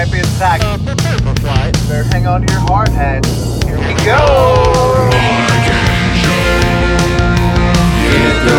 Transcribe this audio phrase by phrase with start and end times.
[0.00, 0.60] champion tag.
[1.86, 3.26] Better hang on to your heart, and
[3.66, 5.10] here we go.
[8.06, 8.56] The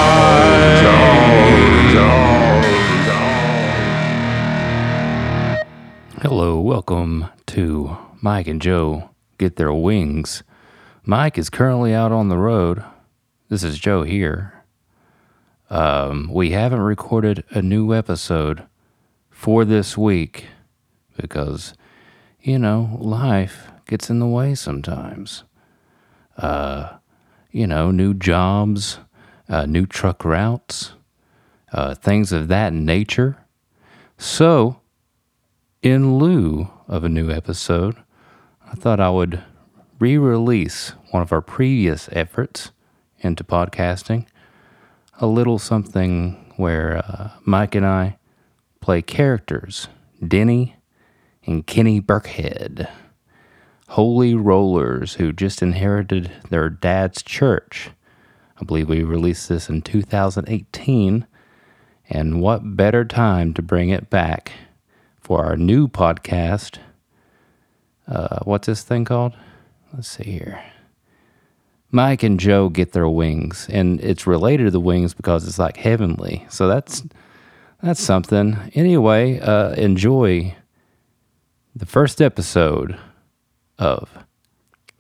[6.21, 9.09] Hello, welcome to Mike and Joe
[9.39, 10.43] Get Their Wings.
[11.03, 12.85] Mike is currently out on the road.
[13.49, 14.56] This is Joe here.
[15.69, 18.65] Um, we haven't recorded a new episode
[19.31, 20.47] for this week
[21.17, 21.75] because,
[22.41, 25.43] you know, life gets in the way sometimes.
[26.37, 26.99] Uh,
[27.51, 28.99] you know, new jobs,
[29.49, 30.93] uh, new truck routes,
[31.73, 33.39] uh, things of that nature.
[34.19, 34.81] So,
[35.83, 37.97] in lieu of a new episode,
[38.67, 39.43] I thought I would
[39.99, 42.71] re release one of our previous efforts
[43.21, 44.27] into podcasting.
[45.19, 48.19] A little something where uh, Mike and I
[48.81, 49.89] play characters
[50.27, 50.77] Denny
[51.47, 52.91] and Kenny Burkhead,
[53.89, 57.91] holy rollers who just inherited their dad's church.
[58.61, 61.27] I believe we released this in 2018.
[62.09, 64.53] And what better time to bring it back
[65.21, 66.79] for our new podcast.
[68.07, 69.35] Uh, what's this thing called?
[69.93, 70.63] Let's see here.
[71.91, 75.77] Mike and Joe get their wings, and it's related to the wings because it's like
[75.77, 76.47] heavenly.
[76.51, 77.05] So that's
[77.83, 78.71] that's something.
[78.75, 80.55] Anyway, uh, enjoy
[81.75, 82.99] the first episode
[83.79, 84.09] of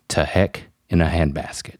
[0.09, 1.77] To Heck in a Handbasket.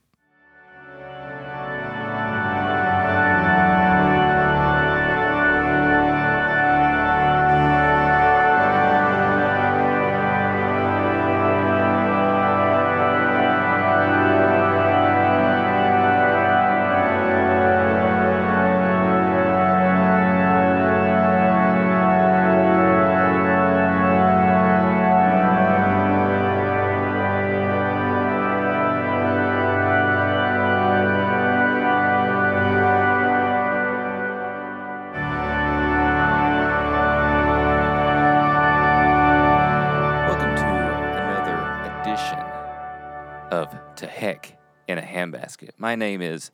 [45.78, 46.50] My name is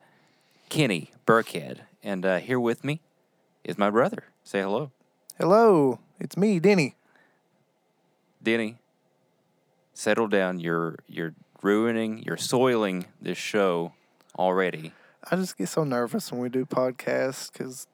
[0.68, 3.00] Kenny Burkhead, and uh, here with me
[3.62, 4.24] is my brother.
[4.42, 4.90] Say hello.
[5.38, 6.96] Hello, it's me, Denny.
[8.42, 8.78] Denny,
[9.94, 10.58] settle down.
[10.58, 13.92] You're you're ruining, you're soiling this show
[14.36, 14.92] already.
[15.30, 17.86] I just get so nervous when we do podcasts because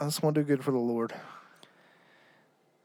[0.00, 1.14] I just want to do good for the Lord.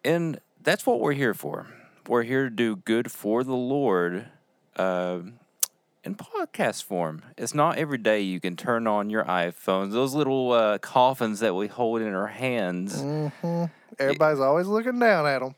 [0.05, 1.65] And that's what we're here for.
[2.07, 4.27] We're here to do good for the Lord
[4.75, 5.19] uh,
[6.07, 7.21] in podcast form.
[7.37, 11.53] It's not every day you can turn on your iPhones, those little uh, coffins that
[11.53, 13.01] we hold in our hands.
[13.01, 13.65] hmm
[13.99, 15.55] Everybody's always looking down at them.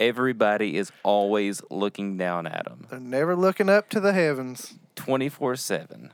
[0.00, 4.74] Everybody is always looking down at them They're never looking up to the heavens.
[4.96, 6.12] 24 7.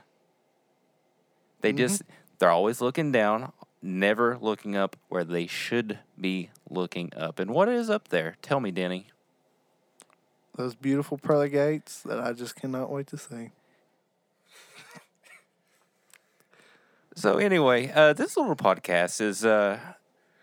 [1.61, 2.03] They just,
[2.37, 3.51] they're always looking down,
[3.81, 7.39] never looking up where they should be looking up.
[7.39, 8.35] And what is up there?
[8.41, 9.07] Tell me, Denny.
[10.55, 13.51] Those beautiful pearly gates that I just cannot wait to see.
[17.19, 19.77] So anyway, uh, this little podcast is uh,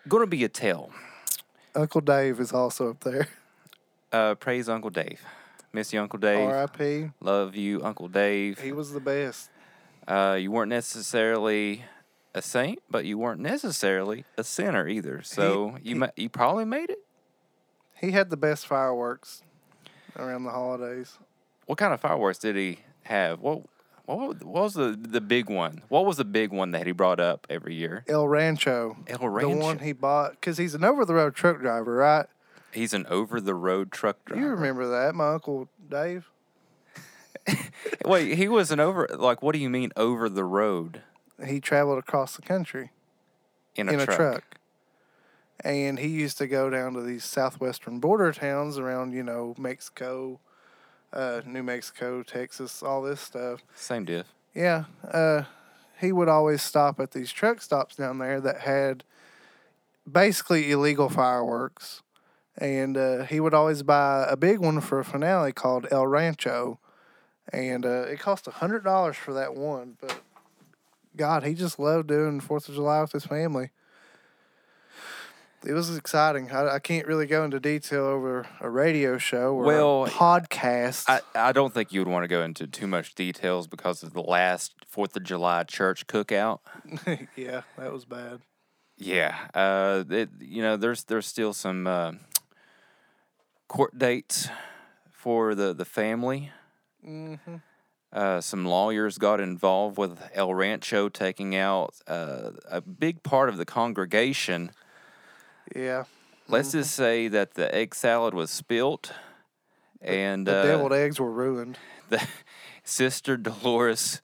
[0.07, 0.91] going to be a tale.
[1.75, 3.29] Uncle Dave is also up there.
[4.13, 5.23] Uh, praise Uncle Dave.
[5.73, 6.47] Miss you, Uncle Dave.
[6.47, 7.13] R.I.P.
[7.23, 8.61] Love you, Uncle Dave.
[8.61, 9.49] He was the best.
[10.07, 11.83] Uh, you weren't necessarily
[12.35, 15.23] a saint, but you weren't necessarily a sinner either.
[15.23, 16.99] So you he- ma- you probably made it.
[17.95, 19.43] He had the best fireworks
[20.15, 21.17] around the holidays.
[21.65, 23.41] What kind of fireworks did he have?
[23.41, 23.63] What
[24.07, 25.83] what, was the the big one?
[25.89, 28.05] What was the big one that he brought up every year?
[28.09, 28.97] El Rancho.
[29.07, 29.51] El Rancho.
[29.51, 32.27] The one he bought because he's an over the road truck driver, right?
[32.73, 34.41] He's an over the road truck driver.
[34.43, 36.31] You remember that, my uncle Dave?
[38.05, 41.03] Wait, he was an over like what do you mean over the road
[41.45, 42.91] He traveled across the country
[43.75, 44.09] in a in truck?
[44.09, 44.59] a truck.
[45.61, 50.39] And he used to go down to these southwestern border towns around, you know, Mexico,
[51.13, 53.63] uh, New Mexico, Texas, all this stuff.
[53.75, 54.27] Same diff.
[54.55, 54.85] Yeah.
[55.07, 55.45] Uh,
[56.01, 59.05] he would always stop at these truck stops down there that had
[60.11, 62.03] basically illegal fireworks.
[62.59, 66.79] And uh, he would always buy a big one for a finale called El Rancho.
[67.53, 69.97] And uh, it cost a $100 for that one.
[70.01, 70.21] But
[71.17, 73.71] God, he just loved doing Fourth of July with his family.
[75.67, 76.51] It was exciting.
[76.51, 81.05] I, I can't really go into detail over a radio show or Well, a podcast.
[81.09, 84.13] I, I don't think you would want to go into too much details because of
[84.13, 86.61] the last Fourth of July church cookout.
[87.37, 88.41] yeah, that was bad.
[88.97, 92.13] Yeah, uh, it, you know, there's there's still some uh,
[93.69, 94.49] court dates
[95.13, 96.51] for the the family.
[97.07, 97.57] Mm-hmm.
[98.13, 103.59] Uh, some lawyers got involved with El Rancho taking out uh, a big part of
[103.59, 104.71] the congregation.
[105.75, 106.05] Yeah,
[106.49, 109.13] Let's just say that the egg salad was spilt,
[110.01, 111.77] and the uh, deviled eggs were ruined.
[112.09, 112.25] the
[112.85, 114.23] sister Dolores,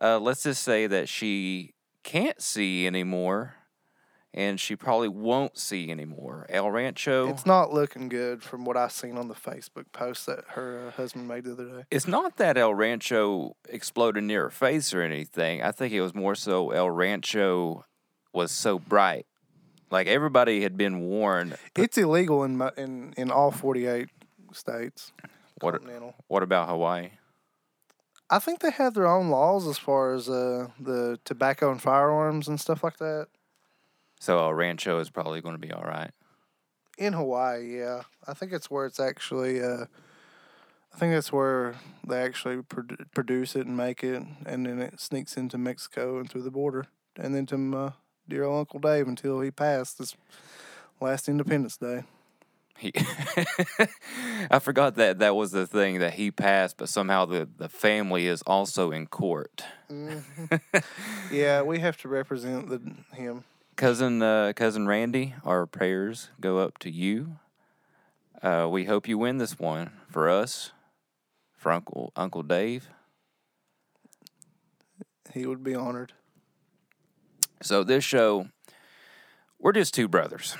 [0.00, 3.56] uh, let's just say that she can't see anymore,
[4.32, 6.46] and she probably won't see anymore.
[6.48, 10.44] El Rancho, It's not looking good from what I seen on the Facebook post that
[10.50, 11.84] her uh, husband made the other day.
[11.90, 15.62] it's not that El Rancho exploded near her face or anything.
[15.62, 17.84] I think it was more so El Rancho
[18.32, 19.26] was so bright.
[19.90, 21.56] Like everybody had been warned.
[21.76, 24.08] It's illegal in mo- in in all forty eight
[24.52, 25.12] states.
[25.60, 26.14] What, Continental.
[26.28, 27.10] what about Hawaii?
[28.30, 32.46] I think they have their own laws as far as uh, the tobacco and firearms
[32.48, 33.26] and stuff like that.
[34.20, 36.12] So El Rancho is probably going to be all right.
[36.96, 39.60] In Hawaii, yeah, I think it's where it's actually.
[39.62, 39.86] Uh,
[40.92, 41.76] I think that's where
[42.06, 46.28] they actually produ- produce it and make it, and then it sneaks into Mexico and
[46.28, 47.92] through the border, and then to my
[48.28, 50.16] dear old Uncle Dave until he passed this
[51.00, 52.04] last Independence Day.
[52.78, 52.92] He,
[54.50, 58.26] I forgot that that was the thing that he passed, but somehow the, the family
[58.26, 59.64] is also in court.
[61.30, 62.80] Yeah, we have to represent the
[63.14, 63.44] him.
[63.76, 67.36] Cousin uh, cousin Randy, our prayers go up to you.
[68.42, 70.72] Uh, we hope you win this one for us,
[71.56, 72.88] for Uncle Uncle Dave.
[75.34, 76.14] He would be honored.
[77.62, 78.48] So this show,
[79.58, 80.56] we're just two brothers.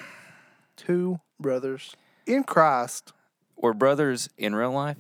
[0.76, 3.14] Two brothers in Christ.
[3.56, 4.98] We're brothers in real life,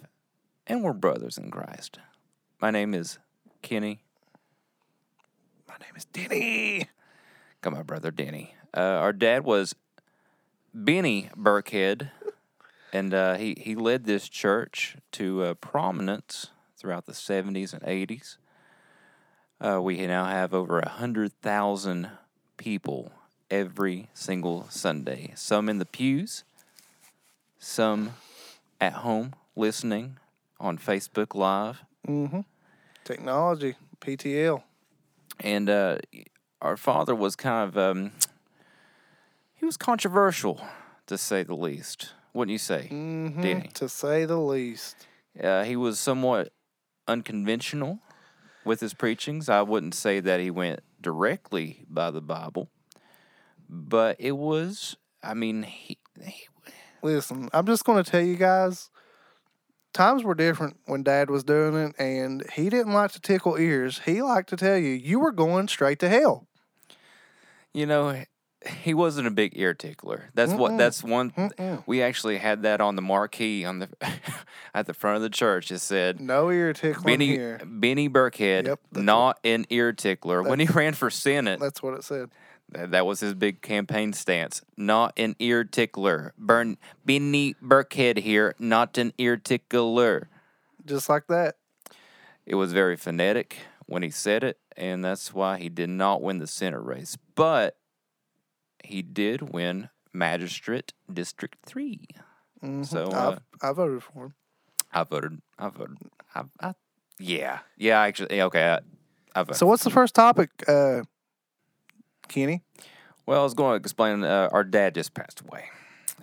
[0.66, 1.98] and we're brothers in Christ.
[2.58, 3.18] My name is
[3.60, 4.00] Kenny.
[5.68, 6.88] My name is Denny.
[7.60, 8.54] Got my brother Denny.
[8.74, 9.74] Uh, our dad was
[10.72, 12.10] Benny Burkhead,
[12.94, 16.48] and uh, he he led this church to uh, prominence
[16.78, 18.38] throughout the seventies and eighties.
[19.60, 22.08] Uh, we now have over a hundred thousand
[22.56, 23.12] people
[23.50, 25.32] every single Sunday.
[25.36, 26.44] Some in the pews,
[27.58, 28.14] some
[28.80, 30.16] at home listening
[30.58, 31.82] on Facebook Live.
[32.08, 32.40] Mm-hmm.
[33.04, 34.62] Technology, PTL.
[35.40, 35.98] and uh,
[36.62, 38.12] our father was kind of um,
[39.54, 40.60] he was controversial
[41.06, 43.42] to say the least wouldn't you say Mm-hmm.
[43.42, 43.70] Denny?
[43.74, 45.06] To say the least.
[45.42, 46.52] uh, he was somewhat
[47.08, 47.98] unconventional
[48.64, 52.70] with his preachings i wouldn't say that he went directly by the bible
[53.68, 56.46] but it was i mean he, he
[57.02, 58.90] Listen, I'm just going to tell you guys.
[59.92, 64.00] Times were different when Dad was doing it, and he didn't like to tickle ears.
[64.04, 66.46] He liked to tell you you were going straight to hell.
[67.72, 68.22] you know
[68.82, 70.78] he wasn't a big ear tickler that's what Mm-mm.
[70.78, 71.32] that's one
[71.86, 73.88] we actually had that on the marquee on the
[74.74, 77.60] at the front of the church it said No ear tickling Benny here.
[77.64, 80.42] Benny Burkhead, Yep, that's not an ear tickler.
[80.42, 82.30] When he ran for Senate, That's what it said.
[82.68, 84.60] that, that was his big campaign stance.
[84.76, 86.34] Not an ear tickler.
[86.36, 86.76] Burn
[87.06, 90.28] Benny Burkhead here, not an ear tickler.
[90.84, 91.56] Just like that.
[92.46, 96.38] It was very phonetic when he said it, and that's why he did not win
[96.38, 97.16] the Senate race.
[97.34, 97.76] But
[98.84, 102.06] he did win Magistrate District Three.
[102.62, 102.86] Mhm.
[102.86, 104.34] So, uh, I, I voted for him.
[104.92, 105.40] I voted.
[105.58, 105.96] I voted.
[106.34, 106.74] I, I,
[107.18, 108.00] yeah, yeah.
[108.00, 108.72] Actually, yeah, okay.
[108.72, 108.80] I,
[109.38, 109.56] I voted.
[109.56, 111.02] So, what's the first topic, uh,
[112.28, 112.62] Kenny?
[113.26, 114.24] Well, I was going to explain.
[114.24, 115.66] Uh, our dad just passed away.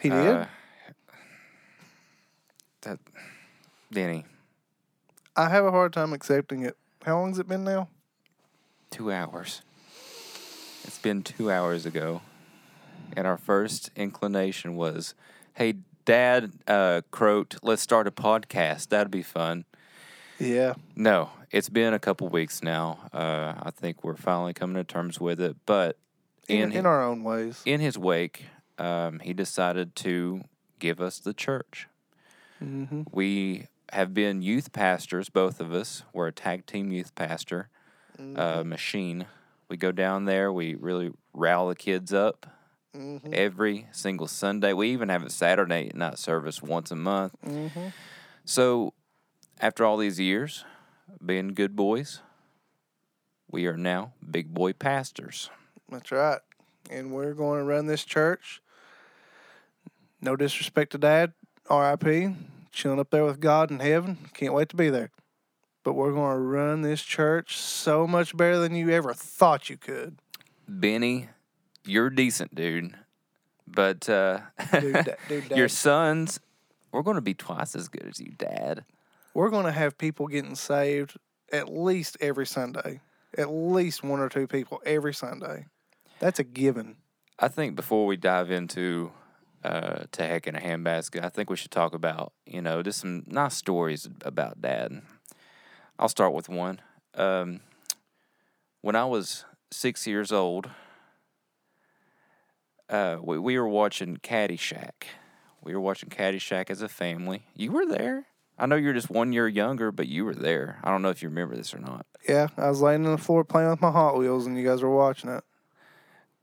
[0.01, 0.15] He did.
[0.35, 0.45] Uh,
[2.81, 2.99] that
[3.91, 4.25] Denny,
[5.35, 6.77] I have a hard time accepting it.
[7.03, 7.89] How long's it been now?
[8.89, 9.61] two hours.
[10.85, 12.21] It's been two hours ago,
[13.17, 15.15] and our first inclination was,
[15.55, 18.89] "Hey, Dad, uh, Croat, let's start a podcast.
[18.89, 19.65] That'd be fun."
[20.39, 20.75] Yeah.
[20.95, 23.09] No, it's been a couple weeks now.
[23.11, 25.97] Uh, I think we're finally coming to terms with it, but
[26.47, 27.61] In, in in our own ways.
[27.65, 28.45] in his wake,
[28.77, 30.43] um, he decided to
[30.79, 31.87] give us the church.
[32.63, 33.03] Mm-hmm.
[33.11, 36.03] We have been youth pastors, both of us.
[36.13, 37.69] We're a tag team youth pastor
[38.35, 39.25] uh, machine.
[39.69, 42.45] We go down there, we really rile the kids up
[42.97, 43.29] Mm-hmm.
[43.31, 44.73] every single Sunday.
[44.73, 47.33] We even have a Saturday night service once a month.
[47.45, 47.89] Mm-hmm.
[48.43, 48.93] So,
[49.61, 50.65] after all these years
[51.23, 52.21] being good boys,
[53.51, 55.49] we are now big boy pastors.
[55.89, 56.39] That's right.
[56.89, 58.61] And we're going to run this church
[60.21, 61.33] No disrespect to Dad,
[61.69, 62.35] R.I.P.
[62.71, 64.17] Chilling up there with God in heaven.
[64.33, 65.11] Can't wait to be there.
[65.83, 69.77] But we're going to run this church so much better than you ever thought you
[69.77, 70.17] could.
[70.67, 71.29] Benny,
[71.87, 72.95] you're decent, dude.
[73.67, 74.39] But uh,
[74.71, 76.39] Dude, dude, your sons,
[76.91, 78.85] we're going to be twice as good as you, Dad.
[79.33, 81.17] we're going to have people getting saved
[81.51, 83.01] at least every Sunday.
[83.37, 85.65] At least one or two people every Sunday.
[86.19, 86.95] That's a given.
[87.39, 89.11] I think before we dive into
[89.63, 93.01] uh, to heck in a handbasket, I think we should talk about you know just
[93.01, 95.01] some nice stories about Dad.
[95.99, 96.79] I'll start with one.
[97.15, 97.59] Um,
[98.81, 100.69] when I was six years old,
[102.89, 105.05] uh, we we were watching Caddyshack.
[105.63, 107.43] We were watching Caddyshack as a family.
[107.55, 108.27] You were there.
[108.59, 110.79] I know you're just one year younger, but you were there.
[110.83, 112.05] I don't know if you remember this or not.
[112.27, 114.81] Yeah, I was laying on the floor playing with my Hot Wheels and you guys
[114.81, 115.43] were watching it.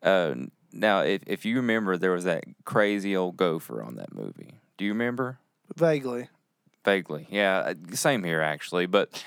[0.02, 0.34] Uh,
[0.72, 4.60] now, if if you remember, there was that crazy old gopher on that movie.
[4.76, 5.38] Do you remember?
[5.76, 6.28] Vaguely.
[6.84, 7.58] Vaguely, yeah.
[7.58, 8.84] uh, Same here, actually.
[8.86, 9.24] But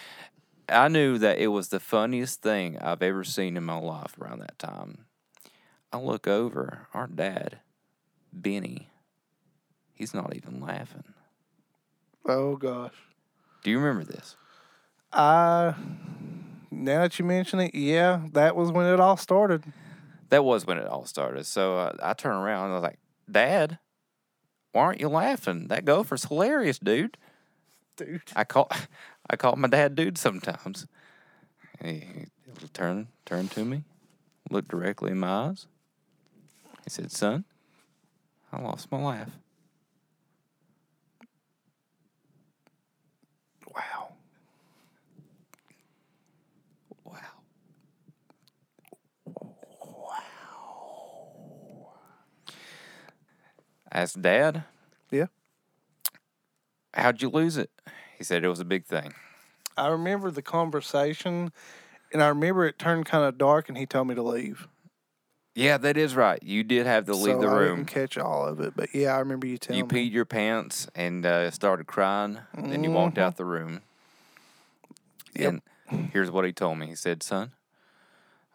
[0.69, 4.39] I knew that it was the funniest thing I've ever seen in my life around
[4.39, 5.06] that time.
[5.91, 7.59] I look over, our dad,
[8.33, 8.89] Benny.
[9.93, 11.13] He's not even laughing.
[12.25, 12.93] Oh gosh.
[13.63, 14.35] Do you remember this?
[15.11, 15.73] I
[16.69, 19.63] now that you mention it, yeah, that was when it all started.
[20.29, 21.45] That was when it all started.
[21.45, 22.99] So uh, I turn around and I was like,
[23.31, 23.79] Dad,
[24.73, 25.69] why aren't you laughing?
[25.69, 27.17] That gopher's hilarious, dude.
[27.95, 28.21] Dude.
[28.35, 28.69] I call
[29.29, 30.85] I call my dad dude sometimes.
[31.81, 32.03] He,
[32.59, 33.83] he turned turned to me,
[34.51, 35.67] looked directly in my eyes.
[36.87, 37.43] He said, "Son,
[38.49, 39.31] I lost my laugh."
[43.75, 44.13] Wow.
[47.03, 47.19] Wow.
[53.91, 54.63] I asked Dad,
[55.11, 55.25] Yeah.
[56.93, 57.69] "How'd you lose it?"
[58.17, 59.13] He said it was a big thing.
[59.75, 61.51] I remember the conversation
[62.13, 64.69] and I remember it turned kind of dark and he told me to leave.
[65.57, 66.41] Yeah, that is right.
[66.43, 67.77] You did have to leave so the I room.
[67.79, 70.07] didn't catch all of it, but yeah, I remember you telling You me.
[70.09, 72.37] peed your pants and uh, started crying.
[72.53, 73.23] And then you walked Mm-hmm.
[73.23, 73.81] out the room.
[75.33, 75.61] Yep.
[75.89, 76.85] And here's what he told me.
[76.87, 77.53] He said, "Son,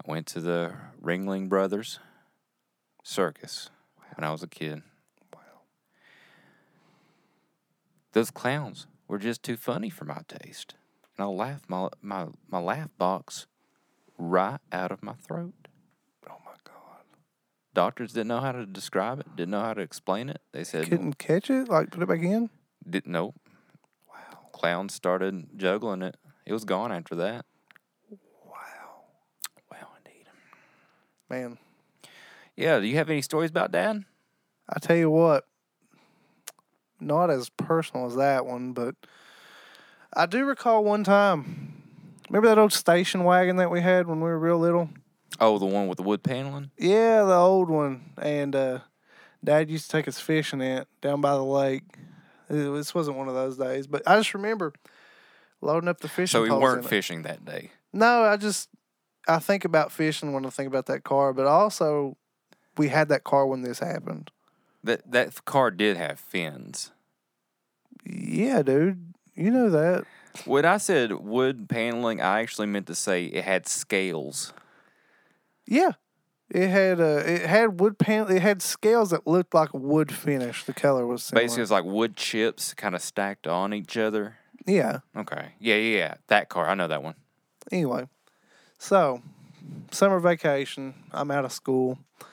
[0.06, 1.98] I went to the Ringling Brothers
[3.02, 3.68] circus
[4.14, 4.82] when I was a kid.
[5.34, 5.40] Wow.
[8.12, 10.74] Those clowns were just too funny for my taste,
[11.16, 13.46] and I laughed my my my laugh box
[14.18, 15.61] right out of my throat.
[17.74, 20.40] Doctors didn't know how to describe it, didn't know how to explain it.
[20.52, 21.68] They said, Couldn't catch it?
[21.68, 22.50] Like put it back in?
[22.88, 23.34] didn't know.
[24.08, 24.38] Wow.
[24.52, 26.16] Clowns started juggling it.
[26.44, 27.46] It was gone after that.
[28.44, 29.04] Wow.
[29.70, 30.26] Wow, indeed.
[31.30, 31.58] Man,
[32.56, 32.80] Yeah.
[32.80, 34.04] Do you have any stories about Dad?
[34.68, 35.46] I tell you what,
[37.00, 38.94] not as personal as that one, but
[40.14, 41.82] I do recall one time.
[42.28, 44.88] Remember that old station wagon that we had when we were real little?
[45.40, 46.70] Oh, the one with the wood paneling.
[46.78, 48.12] Yeah, the old one.
[48.20, 48.78] And uh,
[49.42, 51.82] Dad used to take us fishing in it down by the lake.
[52.48, 54.72] It- This wasn't one of those days, but I just remember
[55.60, 56.38] loading up the fishing.
[56.38, 56.88] So we weren't in it.
[56.88, 57.70] fishing that day.
[57.92, 58.68] No, I just
[59.28, 62.16] I think about fishing when I think about that car, but also
[62.76, 64.30] we had that car when this happened.
[64.84, 66.90] That that car did have fins.
[68.04, 70.04] Yeah, dude, you know that.
[70.44, 74.52] When I said wood paneling, I actually meant to say it had scales.
[75.72, 75.92] Yeah,
[76.50, 78.30] it had uh, it had wood panel.
[78.30, 80.64] It had scales that looked like wood finish.
[80.64, 81.44] The color was similar.
[81.44, 84.36] Basically, it's like wood chips kind of stacked on each other.
[84.66, 84.98] yeah.
[85.16, 85.52] Okay.
[85.58, 86.14] Yeah, yeah, yeah.
[86.26, 86.68] That car.
[86.68, 87.14] I know that one.
[87.70, 88.06] Anyway,
[88.76, 89.22] so
[89.90, 90.92] summer vacation.
[91.10, 91.98] I'm out of school.
[92.20, 92.26] It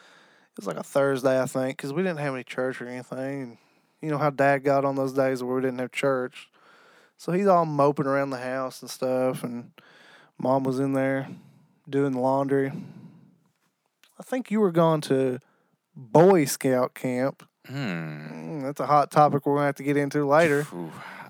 [0.57, 3.41] was like a Thursday, I think, because we didn't have any church or anything.
[3.41, 3.57] And
[4.01, 6.49] you know how Dad got on those days where we didn't have church.
[7.15, 9.71] So he's all moping around the house and stuff, and
[10.37, 11.29] Mom was in there
[11.89, 12.73] doing the laundry.
[14.19, 15.39] I think you were going to
[15.95, 17.47] Boy Scout camp.
[17.67, 17.75] Hmm.
[17.75, 20.65] Mm, that's a hot topic we're gonna have to get into later.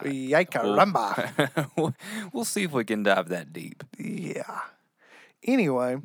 [0.01, 1.69] Yakaramba.
[1.77, 1.95] We'll-
[2.33, 3.83] we'll see if we can dive that deep.
[3.97, 4.61] Yeah.
[5.43, 5.97] Anyway,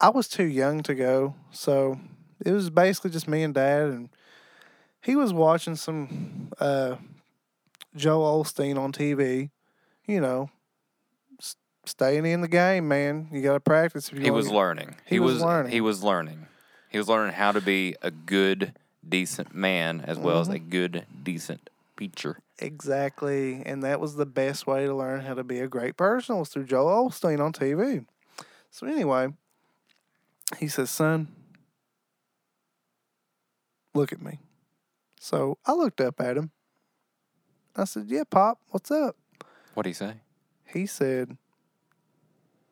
[0.00, 1.98] I was too young to go, so
[2.44, 4.08] it was basically just me and Dad, and
[5.00, 6.96] he was watching some uh,
[7.94, 9.50] Joel Osteen on TV.
[10.06, 10.50] You know,
[11.86, 13.28] staying in the game, man.
[13.32, 14.08] You got to practice.
[14.08, 14.96] If you He was get- learning.
[15.06, 15.72] He was learning.
[15.72, 16.46] He was learning.
[16.88, 18.74] He was learning how to be a good,
[19.06, 20.68] decent man as well as a Mm-hmm.
[20.70, 22.38] good, decent preacher.
[22.58, 26.38] Exactly, and that was the best way to learn how to be a great person
[26.38, 28.06] was through Joel Osteen on TV.
[28.70, 29.28] So anyway,
[30.58, 31.28] he says, "Son,
[33.94, 34.38] look at me."
[35.20, 36.50] So I looked up at him.
[37.74, 39.16] I said, Yeah, Pop, what's up?
[39.74, 40.14] What'd he say?
[40.64, 41.36] He said,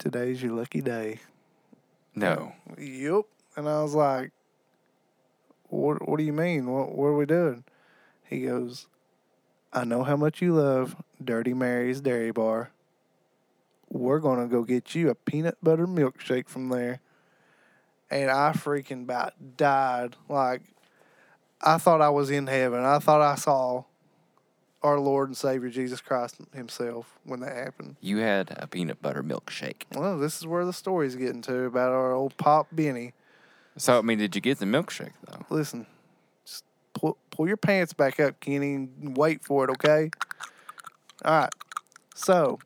[0.04, 1.20] Today's your lucky day.
[2.14, 2.52] No.
[2.76, 3.24] Yep.
[3.56, 4.32] And I was like,
[5.70, 6.70] What what do you mean?
[6.70, 7.64] What what are we doing?
[8.28, 8.86] He goes,
[9.72, 10.94] I know how much you love
[11.24, 12.70] Dirty Mary's Dairy Bar.
[13.88, 17.00] We're gonna go get you a peanut butter milkshake from there.
[18.10, 20.16] And I freaking about died.
[20.28, 20.60] Like
[21.62, 22.84] I thought I was in heaven.
[22.84, 23.84] I thought I saw
[24.84, 27.96] our Lord and Savior Jesus Christ himself when that happened.
[28.00, 29.82] You had a peanut butter milkshake.
[29.94, 33.14] Well, this is where the story's getting to about our old Pop Benny.
[33.76, 35.44] So, I mean, did you get the milkshake, though?
[35.50, 35.86] Listen,
[36.46, 40.10] just pull, pull your pants back up, Kenny, and wait for it, okay?
[41.24, 41.54] All right.
[42.14, 42.58] So,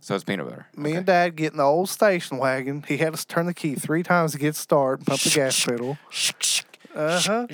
[0.00, 0.66] So it's peanut butter.
[0.76, 0.96] me Okay.
[0.98, 2.84] and Dad get in the old station wagon.
[2.86, 5.96] He had us turn the key three times to get started, pump the gas pedal.
[6.94, 7.46] Uh huh.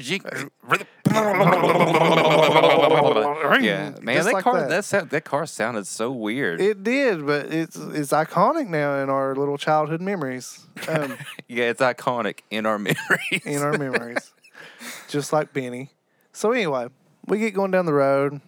[3.61, 4.69] yeah, man, Just that like car that.
[4.69, 4.85] that.
[4.85, 6.61] sound, that car sounded so weird.
[6.61, 10.67] It did, but it's it's iconic now in our little childhood memories.
[10.89, 11.17] Um,
[11.49, 13.43] yeah, it's iconic in our memories.
[13.45, 14.33] in our memories,
[15.09, 15.91] just like Benny.
[16.33, 16.89] So anyway,
[17.27, 18.41] we get going down the road.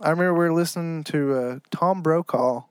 [0.00, 2.62] I remember we were listening to uh, Tom Brokaw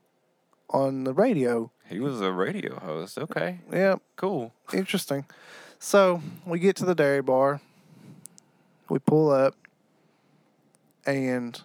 [0.70, 1.70] on the radio.
[1.88, 3.18] he was a radio host.
[3.18, 4.52] Okay, Yeah, cool.
[4.72, 5.24] interesting.
[5.82, 7.60] So we get to the dairy bar.
[8.90, 9.54] We pull up,
[11.06, 11.60] and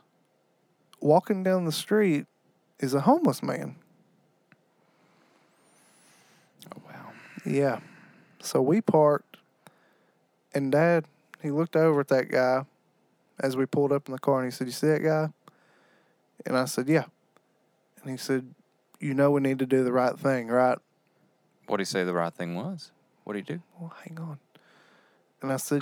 [1.02, 2.26] walking down the street
[2.80, 3.76] is a homeless man.
[6.74, 7.12] Oh wow.
[7.46, 7.80] Yeah.
[8.40, 9.38] So we parked,
[10.54, 11.06] and Dad,
[11.42, 12.66] he looked over at that guy
[13.42, 15.30] as we pulled up in the car, and he said, "You see that guy?"
[16.46, 17.06] And I said, "Yeah."
[18.02, 18.56] And he said,
[19.02, 20.78] "You know we need to do the right thing, right?"
[21.68, 22.92] What did he say the right thing was?
[23.26, 23.62] What do you do?
[23.80, 24.40] Well, hang on.
[25.42, 25.82] And I said,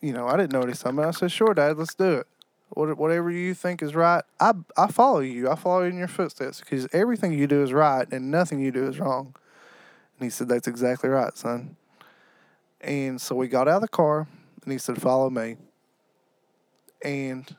[0.00, 2.28] "You know, I didn't notice something." I said, "Sure, Dad, let's do it.
[2.70, 5.50] What- Whatever you think is right, I I follow you.
[5.50, 8.72] I follow you in your footsteps because everything you do is right and nothing you
[8.72, 9.34] do is wrong."
[10.20, 11.76] And he said, That's exactly right, son.
[12.80, 14.28] And so we got out of the car
[14.62, 15.56] and he said, Follow me.
[17.02, 17.56] And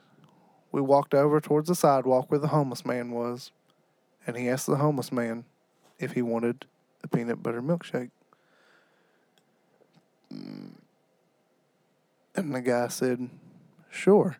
[0.70, 3.50] we walked over towards the sidewalk where the homeless man was.
[4.26, 5.44] And he asked the homeless man
[5.98, 6.66] if he wanted
[7.02, 8.10] a peanut butter milkshake.
[12.34, 13.28] And the guy said,
[13.90, 14.38] Sure.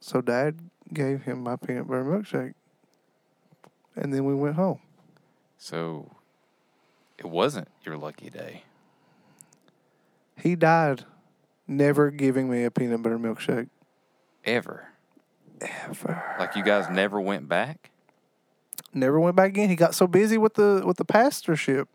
[0.00, 0.60] So dad
[0.92, 2.54] gave him my peanut butter milkshake.
[3.96, 4.80] And then we went home.
[5.58, 6.12] So
[7.18, 8.62] it wasn't your lucky day.
[10.36, 11.04] He died
[11.66, 13.68] never giving me a peanut butter milkshake.
[14.44, 14.88] Ever.
[15.60, 16.36] Ever.
[16.38, 17.90] Like you guys never went back?
[18.92, 19.68] Never went back again.
[19.68, 21.88] He got so busy with the with the pastorship.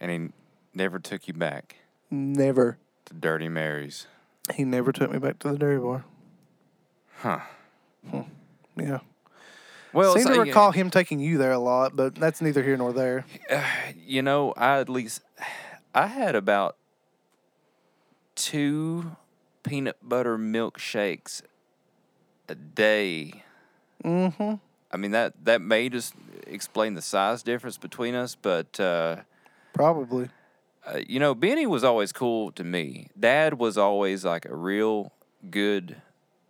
[0.00, 0.28] And he
[0.74, 1.76] never took you back
[2.10, 2.78] Never.
[3.06, 4.06] to Dirty Mary's.
[4.54, 6.04] He never took me back to the dairy bar.
[7.18, 7.40] Huh.
[8.76, 9.00] Yeah.
[9.92, 12.76] Well, Seem so, to recall him taking you there a lot, but that's neither here
[12.76, 13.24] nor there.
[13.96, 15.22] you know, I at least
[15.94, 16.76] I had about
[18.34, 19.16] two
[19.62, 21.42] peanut butter milkshakes
[22.48, 23.42] a day.
[24.04, 24.54] Mm-hmm.
[24.90, 26.14] I mean that that may just
[26.46, 29.16] explain the size difference between us, but uh,
[29.78, 30.28] Probably.
[30.86, 33.08] uh, you know, Benny was always cool to me.
[33.18, 35.12] Dad was always like a real
[35.50, 36.02] good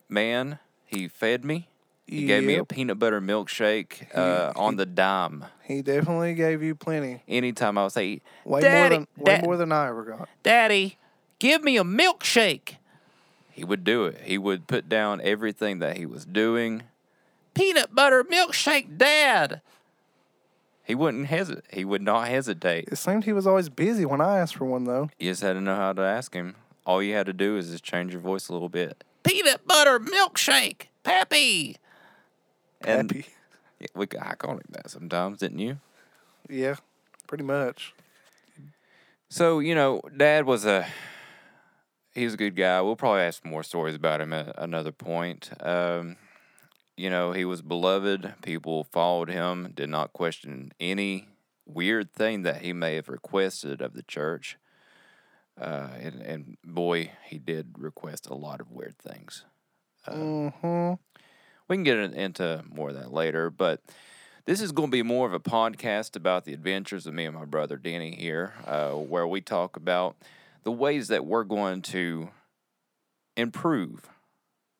[0.08, 0.58] man.
[0.86, 1.68] He fed me.
[2.06, 5.44] He gave me a peanut butter milkshake uh, on the dime.
[5.62, 7.22] He definitely gave you plenty.
[7.28, 10.28] Anytime I would say, Way Daddy, more than way Dad- more than I ever got.
[10.42, 10.96] Daddy,
[11.38, 12.76] give me a milkshake.
[13.52, 14.22] He would do it.
[14.24, 16.84] He would put down everything that he was doing.
[17.52, 19.60] Peanut butter milkshake, Dad.
[20.88, 21.64] He wouldn't hesitate.
[21.70, 22.88] He would not hesitate.
[22.90, 25.10] It seemed he was always busy when I asked for one though.
[25.18, 26.56] You just had to know how to ask him.
[26.86, 29.04] All you had to do is just change your voice a little bit.
[29.22, 31.76] Peanut butter milkshake, Pappy.
[32.80, 33.26] And Happy.
[33.80, 35.78] Yeah, we I called him that sometimes, didn't you?
[36.48, 36.74] Yeah,
[37.28, 37.94] pretty much.
[39.28, 40.84] So you know, Dad was a
[42.12, 42.80] he's a good guy.
[42.80, 45.50] We'll probably ask more stories about him at another point.
[45.60, 46.16] Um,
[46.98, 48.34] you know, he was beloved.
[48.42, 49.72] People followed him.
[49.74, 51.28] Did not question any
[51.64, 54.58] weird thing that he may have requested of the church.
[55.60, 59.44] Uh, and, and boy, he did request a lot of weird things.
[60.08, 60.94] Mm-hmm.
[61.68, 63.80] We can get into more of that later, but
[64.46, 67.36] this is going to be more of a podcast about the adventures of me and
[67.36, 70.16] my brother Danny here, uh, where we talk about
[70.64, 72.30] the ways that we're going to
[73.36, 74.08] improve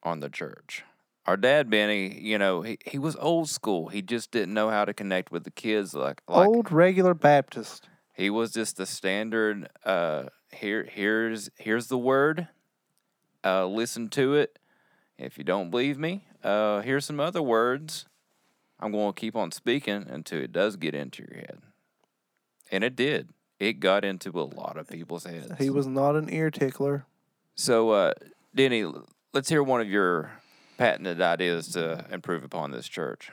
[0.02, 0.84] on the church.
[1.28, 3.88] Our dad Benny, you know, he, he was old school.
[3.88, 7.86] He just didn't know how to connect with the kids like like Old regular Baptist.
[8.14, 12.48] he was just the standard uh, here here's here's the word.
[13.44, 14.58] Uh, listen to it.
[15.18, 18.06] If you don't believe me, uh, here's some other words.
[18.80, 21.58] I'm going to keep on speaking until it does get into your head,
[22.72, 23.28] and it did.
[23.60, 25.52] It got into a lot of people's heads.
[25.58, 27.04] He was not an ear tickler.
[27.54, 28.14] So, uh,
[28.54, 28.90] Denny,
[29.34, 30.30] let's hear one of your
[30.78, 33.30] patented ideas to improve upon this church.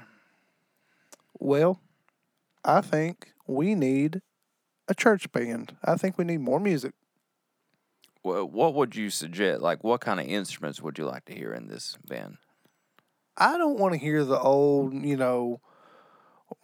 [1.39, 1.79] Well,
[2.63, 4.21] I think we need
[4.87, 5.77] a church band.
[5.83, 6.93] I think we need more music.
[8.23, 9.61] Wha- What would you suggest?
[9.61, 12.37] Like, what kind of instruments would you like to hear in this band?
[13.37, 15.59] I don't want to hear the old, you know,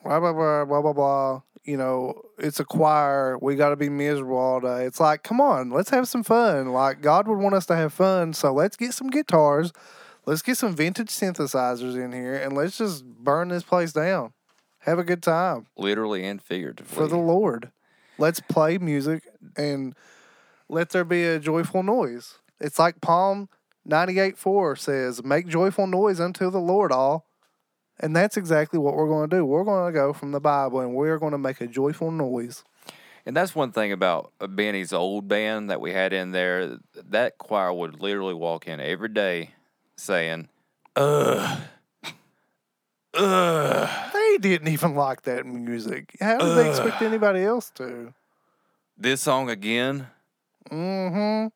[0.03, 1.41] blah blah blah blah blah blah.
[1.63, 3.37] You know, it's a choir.
[3.39, 4.85] We got to be miserable all day.
[4.85, 6.69] It's like, come on, let's have some fun.
[6.71, 9.71] Like God would want us to have fun, so let's get some guitars,
[10.31, 14.31] let's get some vintage synthesizers in here, and let's just burn this place down.
[14.79, 16.95] Have a good time Literally and figuratively.
[16.95, 17.71] for the Lord.
[18.17, 19.23] Let's play music
[19.57, 19.93] and
[20.69, 22.35] let there be a joyful noise.
[22.61, 23.49] It's like Psalm
[23.83, 27.25] 98 4 says, Make joyful noise unto the Lord all.
[27.99, 29.45] And that's exactly what we're going to do.
[29.45, 32.63] We're going to go from the Bible and we're going to make a joyful noise.
[33.25, 36.77] And that's one thing about Benny's old band that we had in there.
[37.09, 39.51] That choir would literally walk in every day
[40.01, 40.49] saying,
[40.95, 41.59] "Ugh,
[43.13, 46.15] ugh." They didn't even like that music.
[46.19, 48.13] How did they expect anybody else to?
[48.97, 50.07] This song again,
[50.69, 51.47] Mm hmm.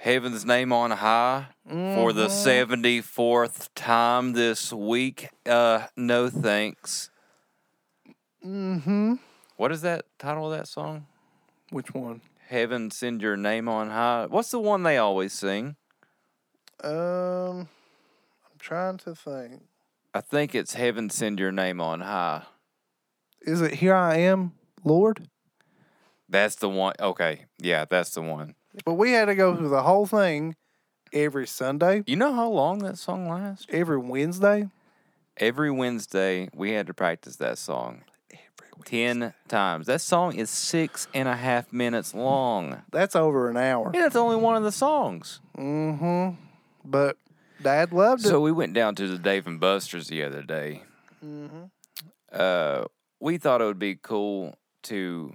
[0.00, 5.28] Heaven's Name on High, for the seventy fourth time this week.
[5.46, 7.10] Uh, no thanks.
[8.42, 8.78] hmm.
[8.78, 9.14] Mm hmm.
[9.56, 11.06] What is that title of that song?
[11.70, 12.20] Which one?
[12.46, 14.26] Heaven send your name on high.
[14.26, 15.76] What's the one they always sing?
[16.82, 17.68] Um,
[18.44, 19.62] I'm trying to think.
[20.14, 22.42] I think it's Heaven send your name on high.
[23.42, 24.52] Is it Here I Am,
[24.84, 25.28] Lord?
[26.28, 26.94] That's the one.
[27.00, 28.54] Okay, yeah, that's the one.
[28.84, 30.54] But we had to go through the whole thing
[31.12, 33.66] every Sunday, You know how long that song lasts?
[33.70, 34.68] every Wednesday.
[35.38, 38.02] Every Wednesday, we had to practice that song
[38.84, 39.86] 10 times.
[39.86, 42.82] That song is six and a half minutes long.
[42.90, 43.86] That's over an hour.
[43.94, 45.40] And it's only one of the songs.
[45.56, 46.47] Mm-hmm.
[46.90, 47.16] But
[47.62, 48.28] Dad loved it.
[48.28, 50.82] So we went down to the Dave and Buster's the other day.
[51.24, 51.64] mm-hmm.
[52.32, 52.84] Uh,
[53.20, 55.34] we thought it would be cool to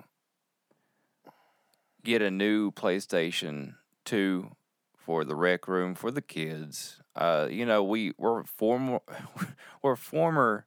[2.04, 4.52] get a new PlayStation 2
[4.96, 7.02] for the rec room for the kids.
[7.16, 9.00] Uh, you know, we we're former
[9.82, 10.66] we're former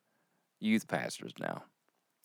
[0.60, 1.64] youth pastors now.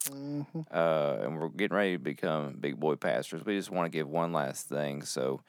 [0.05, 0.61] Mm-hmm.
[0.71, 3.45] Uh, and we're getting ready to become big boy pastors.
[3.45, 5.03] We just want to give one last thing.
[5.03, 5.41] So,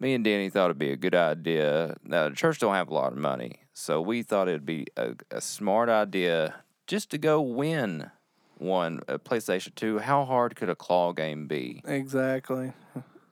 [0.00, 1.96] me and Danny thought it'd be a good idea.
[2.04, 5.14] Now, the church don't have a lot of money, so we thought it'd be a,
[5.30, 8.10] a smart idea just to go win
[8.58, 9.98] one a PlayStation Two.
[9.98, 11.82] How hard could a claw game be?
[11.86, 12.72] Exactly.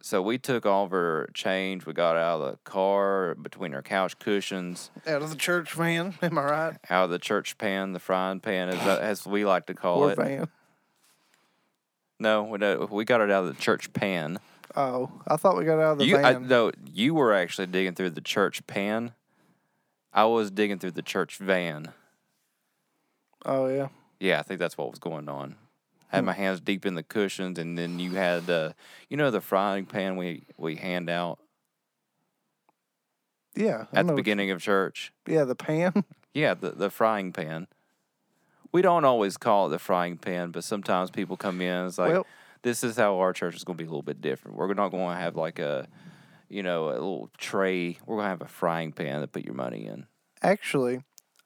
[0.05, 1.87] So we took all of our change.
[1.87, 6.15] We got out of the car between our couch cushions, Out of the church van,
[6.23, 6.77] am I right?
[6.91, 10.11] out of the church pan, the frying pan, as, as we like to call Or
[10.11, 10.17] it.
[10.17, 10.49] van.
[12.19, 14.39] No, we we got it out of the church pan.
[14.77, 16.49] Oh, I thought we got out of the you, I, van.
[16.49, 19.13] no, you were actually digging through the church pan.
[20.13, 21.93] I was digging through the church van.
[23.45, 23.89] oh yeah.
[24.21, 25.57] Yeah, I think that's what was going on.
[26.13, 26.17] I Hmm.
[26.17, 28.73] had my hands deep in the cushions, and then you had, uh,
[29.09, 31.39] you know, the frying pan we we hand out
[33.55, 33.87] Yeah.
[33.93, 35.13] I at the beginning of church.
[35.27, 36.05] Yeah, the pan.
[36.35, 37.67] Yeah, the the frying pan.
[38.73, 41.87] We don't always call it the frying pan, but sometimes people come in.
[41.87, 42.27] It's like Well-
[42.63, 44.57] this is how our church is going to be a little bit different.
[44.57, 45.87] We're not going to have like a,
[46.49, 47.99] you know, a little tray.
[48.07, 50.07] We're going to have a frying pan to put your money in.
[50.43, 51.03] Actually,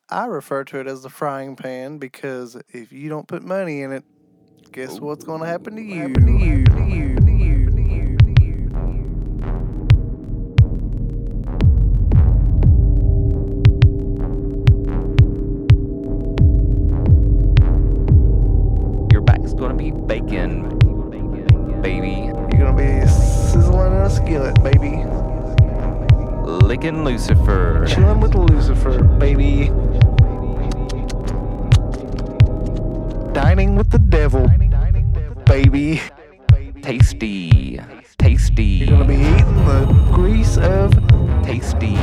[0.09, 3.93] I refer to it as the frying pan because if you don't put money in
[3.93, 4.05] it,
[4.73, 6.03] guess what's going to happen to you?
[6.03, 6.65] Happen to you?
[6.65, 7.17] To you?
[7.17, 7.26] To you?
[26.83, 27.87] Lucifer.
[27.89, 29.69] Chilling with Lucifer, baby.
[33.33, 34.47] Dining with the devil,
[35.47, 36.03] baby.
[36.83, 37.81] Tasty.
[38.19, 38.63] Tasty.
[38.63, 40.93] You're gonna be eating the grease of
[41.43, 41.95] tasty.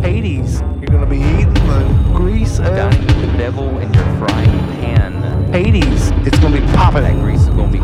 [0.00, 0.60] Hades.
[0.60, 5.52] You're gonna be eating the grease of Dining with the devil in your frying pan.
[5.52, 6.10] Hades.
[6.26, 7.02] It's gonna be popping.
[7.02, 7.78] That grease is to be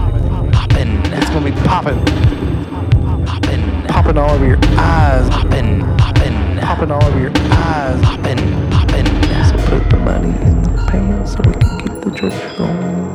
[6.89, 6.93] Popping.
[6.93, 8.01] popping all over your eyes.
[8.03, 8.71] Popping.
[8.71, 9.07] Popping.
[9.45, 13.13] So put the money in the pan so we can keep the church going.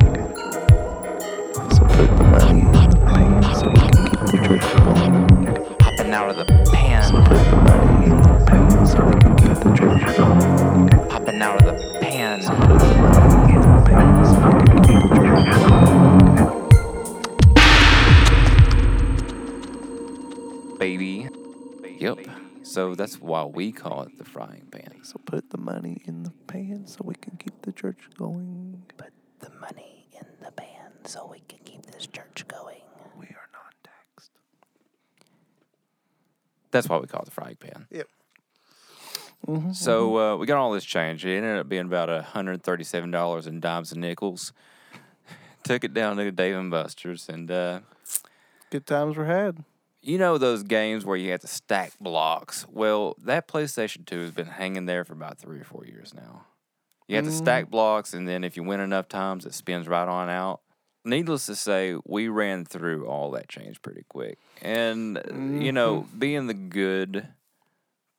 [1.70, 4.66] So put the money in the pan so we can keep the church
[5.78, 7.12] Popping out of the pan.
[9.62, 10.51] Popping
[22.72, 25.04] So that's why we call it the frying pan.
[25.04, 28.82] So put the money in the pan so we can keep the church going.
[28.96, 32.80] Put the money in the pan so we can keep this church going.
[33.18, 34.30] We are non taxed.
[36.70, 37.88] That's why we call it the frying pan.
[37.90, 38.08] Yep.
[39.72, 41.26] So uh, we got all this change.
[41.26, 44.54] It ended up being about hundred thirty-seven dollars in dimes and nickels.
[45.62, 47.80] Took it down to Dave and Buster's, and uh,
[48.70, 49.62] Good times were had.
[50.02, 52.66] You know those games where you have to stack blocks.
[52.68, 56.46] Well, that PlayStation Two has been hanging there for about three or four years now.
[57.08, 60.08] You have to stack blocks, and then if you win enough times, it spins right
[60.08, 60.60] on out.
[61.04, 66.06] Needless to say, we ran through all that change pretty quick, and uh, you know,
[66.16, 67.28] being the good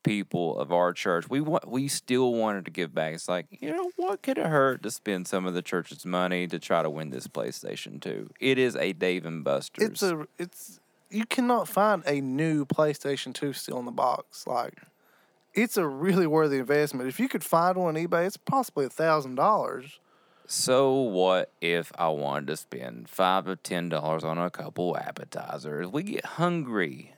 [0.03, 3.13] people of our church, we want we still wanted to give back.
[3.13, 6.45] It's like, you know, what could it hurt to spend some of the church's money
[6.47, 8.29] to try to win this PlayStation 2?
[8.39, 9.89] It is a Dave and Buster's.
[9.89, 10.79] It's a it's
[11.13, 14.45] you cannot find a new PlayStation 2 still in the box.
[14.47, 14.79] Like
[15.53, 17.07] it's a really worthy investment.
[17.07, 19.99] If you could find one on eBay, it's possibly a thousand dollars.
[20.47, 25.87] so what if I wanted to spend five to ten dollars on a couple appetizers?
[25.87, 27.13] We get hungry.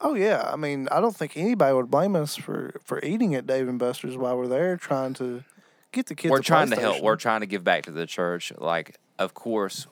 [0.00, 3.46] Oh yeah, I mean, I don't think anybody would blame us for for eating at
[3.46, 5.42] Dave and Buster's while we're there trying to
[5.90, 6.30] get the kids.
[6.30, 7.02] we're trying to help.
[7.02, 8.52] We're trying to give back to the church.
[8.56, 9.88] Like, of course,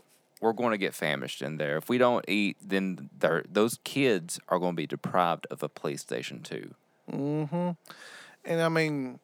[0.47, 1.77] we're going to get famished in there.
[1.77, 6.43] If we don't eat, then those kids are going to be deprived of a PlayStation
[6.43, 6.75] 2.
[7.13, 7.71] Mm-hmm.
[8.45, 9.19] And I mean,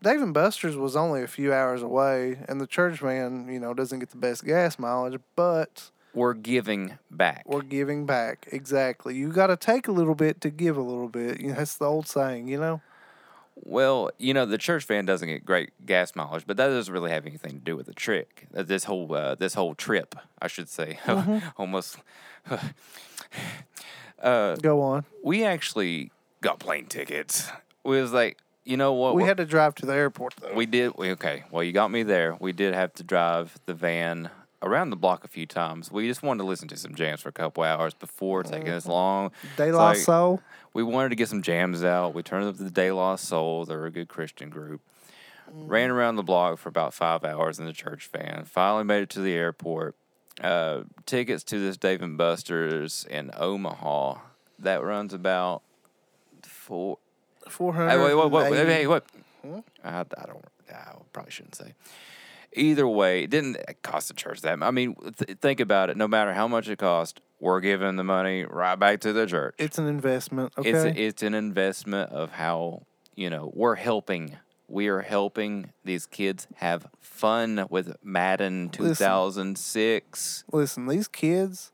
[0.00, 3.74] Dave and Buster's was only a few hours away, and the church van, you know,
[3.74, 7.42] doesn't get the best gas mileage, but We're giving back.
[7.46, 8.46] we're giving back.
[8.52, 9.16] Exactly.
[9.16, 11.40] You got to take a little bit to give a little bit.
[11.40, 12.80] You know, that's the old saying, you know.
[13.54, 17.10] Well, you know, the church van doesn't get great gas mileage, but that doesn't really
[17.10, 18.46] have anything to do with the trick.
[18.56, 20.98] Uh, This whole uh, this whole trip, I should say,
[21.56, 21.98] almost.
[24.22, 25.04] uh, Go on.
[25.22, 26.10] we actually
[26.40, 27.50] got plane tickets.
[27.84, 29.14] We was like, you know what?
[29.14, 30.54] We had to drive to the airport though.
[30.54, 30.92] We did.
[30.96, 31.44] We, okay.
[31.50, 32.36] Well, you got me there.
[32.40, 34.30] We did have to drive the van
[34.62, 35.90] around the block a few times.
[35.90, 38.84] We just wanted to listen to some jams for a couple hours before taking this
[38.84, 38.92] mm-hmm.
[38.92, 39.30] long.
[39.56, 40.40] De It's La like- Soul.
[40.74, 42.14] We wanted to get some jams out.
[42.14, 43.66] We turned up to the De La Soul.
[43.66, 44.80] They're a good Christian group.
[45.52, 45.98] Ran mm-hmm.
[45.98, 48.44] around the block for about five hours in the church van.
[48.46, 49.94] Finally made it to the airport.
[50.40, 54.18] Uh, tickets to this Dave and Buster's in Omaha.
[54.58, 55.62] That runs about
[56.42, 56.98] four.
[57.48, 58.04] Four Hey, hundred.
[58.04, 59.04] wait, wait, wait, wait, hey, what?
[59.42, 59.58] Hmm?
[59.84, 60.44] I, I don't.
[60.72, 61.74] I probably shouldn't say.
[62.54, 64.58] Either way, it didn't cost the church that.
[64.58, 65.96] mu- I mean, th- think about it.
[65.96, 69.54] No matter how much it cost, we're giving the money right back to the church.
[69.58, 70.52] It's an investment.
[70.58, 70.70] Okay.
[70.70, 72.82] It's a, it's an investment of how
[73.14, 74.36] you know we're helping.
[74.68, 80.44] We are helping these kids have fun with Madden 2006.
[80.52, 81.72] Listen, these kids,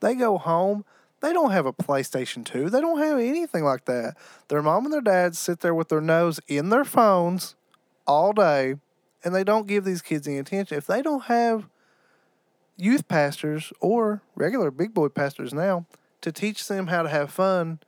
[0.00, 0.84] they go home.
[1.20, 2.70] They don't have a PlayStation 2.
[2.70, 4.16] They don't have anything like that.
[4.48, 7.56] Their mom and their dad sit there with their nose in their phones
[8.06, 8.76] all day,
[9.24, 10.78] and they don't give these kids any attention.
[10.78, 11.68] If they don't have
[12.76, 15.86] youth pastors or regular big boy pastors now
[16.22, 17.80] to teach them how to have fun,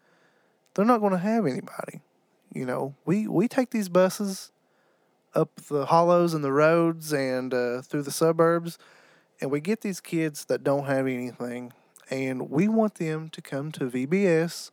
[0.75, 2.01] they're not going to have anybody.
[2.53, 4.53] You know, we, we take these buses
[5.35, 8.79] up the hollows and the roads and uh, through the suburbs
[9.41, 11.73] and we get these kids that don't have anything
[12.11, 14.71] and we want them to come to VBS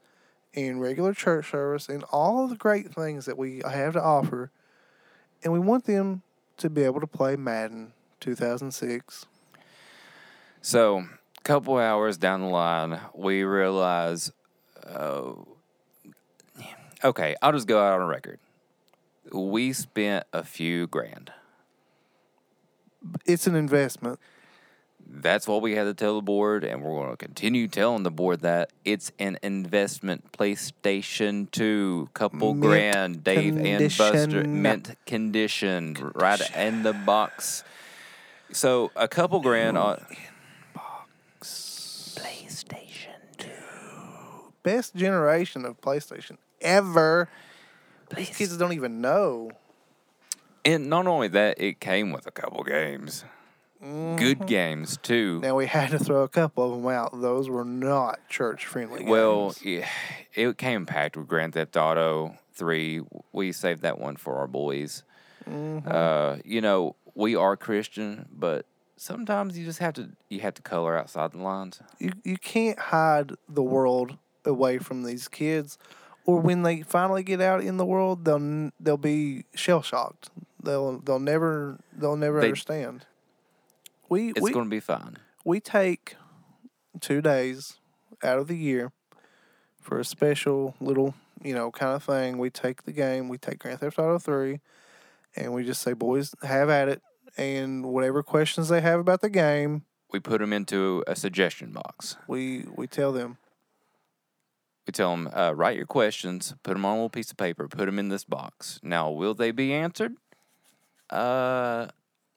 [0.54, 4.52] and regular church service and all of the great things that we have to offer
[5.44, 6.22] and we want them
[6.60, 9.26] to be able to play Madden 2006
[10.62, 14.32] So, a couple hours down the line, we realize,
[14.86, 15.32] uh,
[17.04, 18.40] okay, I'll just go out on a record.
[19.32, 21.32] We spent a few grand.
[23.26, 24.20] it's an investment
[25.12, 28.12] That's what we had to tell the board, and we're going to continue telling the
[28.12, 30.32] board that it's an investment.
[30.32, 37.64] PlayStation 2, couple Mint grand, Dave and Buster, mint condition, right in the box.
[38.52, 40.06] So, a couple grand on.
[41.42, 43.50] PlayStation 2.
[44.64, 47.30] best generation of PlayStation ever
[48.16, 49.52] these kids don't even know
[50.66, 53.24] And not only that, it came with a couple games.
[53.82, 55.40] Good games, too.
[55.42, 59.06] now we had to throw a couple of them out those were not church friendly
[59.06, 59.88] Well, yeah,
[60.36, 63.02] it came packed with Grand Theft Auto 3.
[63.32, 65.04] We saved that one for our boys.
[65.48, 68.66] Uh, you know, we are Christian, but
[68.98, 71.80] sometimes you just have to you have to color outside the lines.
[72.00, 75.78] you, you can't hide the world away from these kids,
[76.26, 80.30] or when they finally get out in the world, they'll they'll be shell shocked.
[80.62, 83.06] They'll they'll never they'll never They- understand.
[84.10, 85.18] We It's we going to be fine.
[85.46, 86.16] we take
[87.00, 87.78] two days
[88.24, 88.92] out of the year
[89.82, 92.38] for a special little, you know, kind of thing.
[92.38, 94.60] We take the game, we take Grand Theft Auto 3,
[95.36, 97.02] and we just say, boys, have at it.
[97.38, 102.18] And whatever questions they have about the game, We put them into a suggestion box.
[102.28, 103.38] we, we tell them.
[104.88, 107.68] We tell them, uh, write your questions, put them on a little piece of paper,
[107.68, 108.80] put them in this box.
[108.82, 110.14] Now, will they be answered?
[111.12, 111.88] Uh,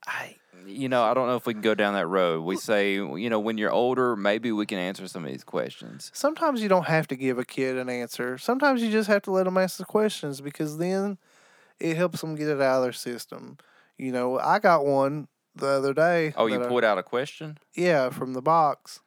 [0.06, 2.42] I, you know, I don't know if we can go down that road.
[2.42, 6.10] We say, you know, when you're older, maybe we can answer some of these questions.
[6.14, 8.38] Sometimes you don't have to give a kid an answer.
[8.38, 11.18] Sometimes you just have to let them ask the questions because then
[11.80, 13.58] it helps them get it out of their system.
[13.98, 16.32] You know, I got one the other day.
[16.36, 17.58] Oh, you that I- pulled out a question?
[17.74, 19.00] Yeah, from the box.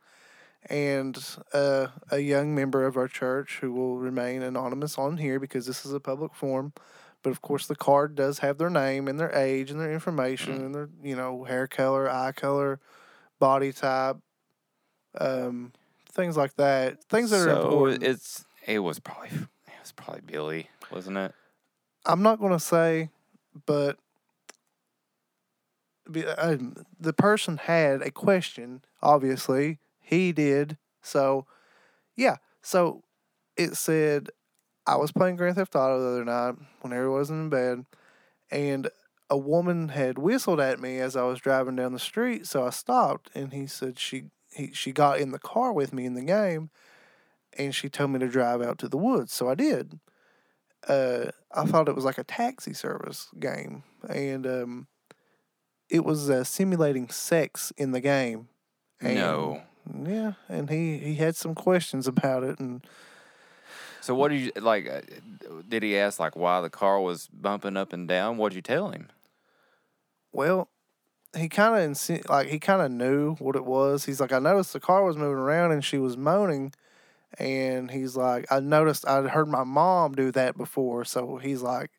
[0.67, 5.67] And uh, a young member of our church who will remain anonymous on here because
[5.67, 6.73] this is a public forum.
[7.25, 10.63] But of course, the card does have their name and their age and their information
[10.63, 12.79] and their, you know, hair color, eye color,
[13.39, 14.17] body type,
[15.19, 15.73] um,
[16.11, 17.03] things like that.
[17.05, 18.03] Things that are so important.
[18.03, 21.33] it's it was probably it was probably Billy, wasn't it?
[22.05, 23.09] I'm not going to say,
[23.65, 23.97] but
[26.15, 26.57] uh,
[26.99, 28.83] the person had a question.
[29.01, 30.77] Obviously, he did.
[31.01, 31.47] So,
[32.15, 32.35] yeah.
[32.61, 33.01] So
[33.57, 34.29] it said,
[34.87, 37.85] I was playing Grand Theft Auto the other night when everyone was in bed,
[38.51, 38.89] and
[39.29, 42.45] a woman had whistled at me as I was driving down the street.
[42.45, 46.05] So I stopped, and he said she he, she got in the car with me
[46.05, 46.69] in the game,
[47.57, 49.33] and she told me to drive out to the woods.
[49.33, 49.99] So I did
[50.87, 54.87] uh, I thought it was like a taxi service game, and um,
[55.89, 58.49] it was uh, simulating sex in the game.
[59.01, 59.61] And, No.
[60.03, 62.85] Yeah, and he he had some questions about it, and
[64.05, 64.87] So what did you like?
[64.87, 65.01] uh,
[65.67, 68.37] Did he ask like why the car was bumping up and down?
[68.37, 69.09] What'd you tell him?
[70.31, 70.69] well,
[71.37, 74.05] he kind of insi- like he kind of knew what it was.
[74.05, 76.73] He's like, I noticed the car was moving around and she was moaning,
[77.39, 81.91] and he's like, I noticed I'd heard my mom do that before, so he's like,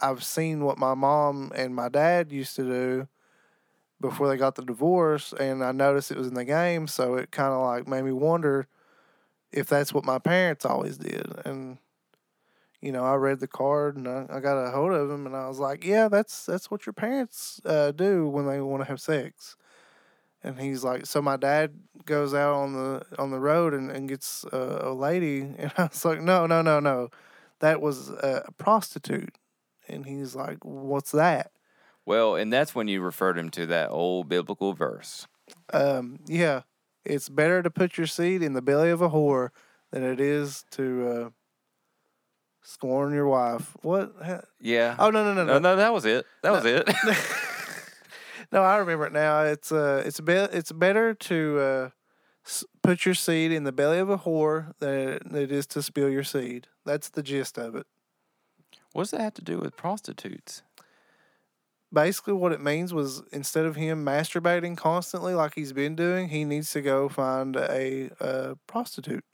[0.00, 3.08] I've seen what my mom and my dad used to do
[4.00, 7.30] before they got the divorce, and I noticed it was in the game, so it
[7.32, 8.68] kind of like made me wonder
[9.54, 11.26] if that's what my parents always did.
[11.44, 11.78] And
[12.80, 15.34] you know, I read the card and I, I got a hold of him, and
[15.34, 18.88] I was like, yeah, that's that's what your parents uh, do when they want to
[18.88, 19.56] have sex.
[20.42, 21.72] And he's like, so my dad
[22.04, 25.84] goes out on the on the road and, and gets a, a lady, and I
[25.84, 27.08] was like, no, no, no, no,
[27.60, 29.38] that was a, a prostitute.
[29.88, 31.52] And he's like, what's that?
[32.06, 35.26] Well, and that's when you referred him to that old biblical verse.
[35.72, 36.62] Um, yeah,
[37.04, 39.50] it's better to put your seed in the belly of a whore
[39.90, 41.30] than it is to uh,
[42.62, 43.76] scorn your wife.
[43.82, 44.12] What?
[44.60, 44.96] Yeah.
[44.98, 46.26] Oh no no no no, no no, that was it.
[46.42, 46.88] That was it.
[48.52, 48.62] no!
[48.62, 49.42] I remember it now.
[49.42, 51.88] It's uh, it's be- it's better to uh,
[52.46, 55.82] s- put your seed in the belly of a whore than than it is to
[55.82, 56.66] spill your seed.
[56.84, 57.86] That's the gist of it.
[58.92, 60.62] what does that have to do with prostitutes?
[61.94, 66.44] Basically, what it means was instead of him masturbating constantly like he's been doing, he
[66.44, 69.24] needs to go find a, uh prostitute.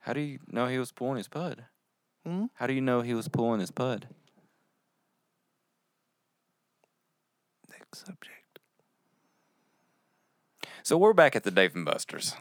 [0.00, 1.66] How do you know he was pulling his pud?
[2.26, 2.46] Hmm?
[2.54, 4.08] How do you know he was pulling his pud?
[7.70, 8.58] Next subject.
[10.82, 12.34] So we're back at the Dave and Buster's.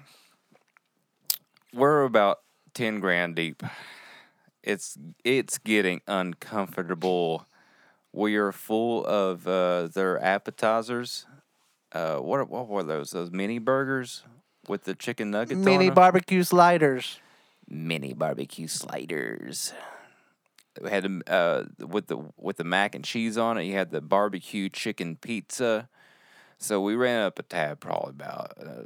[1.74, 2.40] We're about
[2.74, 3.62] ten grand deep.
[4.64, 7.46] It's it's getting uncomfortable.
[8.12, 11.26] We are full of uh, their appetizers.
[11.92, 13.12] Uh, what what were those?
[13.12, 14.24] Those mini burgers
[14.68, 15.58] with the chicken nuggets.
[15.60, 17.20] on Mini barbecue sliders.
[17.68, 19.74] mini barbecue sliders.
[20.82, 23.64] We had uh, with the with the mac and cheese on it.
[23.64, 25.90] You had the barbecue chicken pizza.
[26.58, 28.84] So we ran up a tab probably about uh,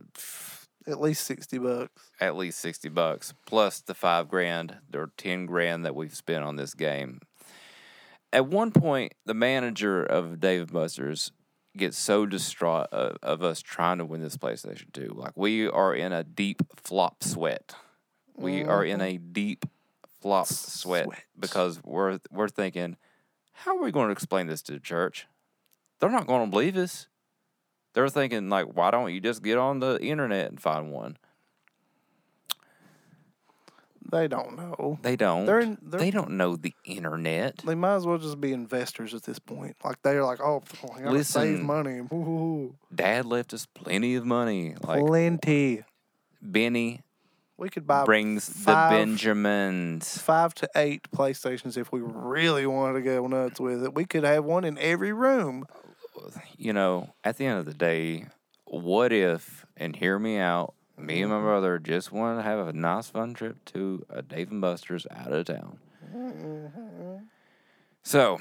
[0.85, 1.91] At least sixty bucks.
[2.21, 6.55] at least sixty bucks plus the five grand or ten grand that we've spent on
[6.55, 7.19] this game.
[8.33, 11.31] At one point, the manager of Dave Buster's
[11.77, 15.13] gets so distraught of, of us trying to win this PlayStation 2.
[15.15, 17.75] Like we are in a deep flop sweat.
[18.35, 19.33] We are in a mm-hmm.
[19.33, 19.65] deep
[20.19, 21.23] flop sweat Sweat.
[21.39, 22.97] because we're we're thinking,
[23.53, 25.27] how are we going to explain this to the church?
[25.99, 27.07] They're not going to believe us.
[27.93, 31.17] They're thinking like, why don't you just get on the internet and find one?
[34.11, 34.99] They don't know.
[35.01, 35.45] They don't.
[35.45, 37.57] They're in- they're- they don't know the internet.
[37.65, 39.75] They might as well just be investors at this point.
[39.83, 40.61] Like they're like, oh,
[40.95, 41.99] I gotta save money.
[42.13, 44.75] Ooh, Dad left us plenty of money.
[44.83, 45.83] Like plenty.
[46.41, 47.01] Benny,
[47.57, 50.17] We could buy brings five, the Benjamins.
[50.17, 53.95] five to eight PlayStations if we really wanted to go nuts with it.
[53.95, 55.65] We could have one in every room.
[56.57, 58.25] You know, at the end of the day,
[58.65, 62.73] what if, and hear me out, me and my brother just want to have a
[62.73, 65.79] nice fun trip to a Dave and Buster's out of town.
[68.03, 68.39] So,